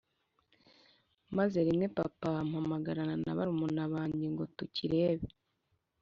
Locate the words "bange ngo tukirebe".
3.93-5.27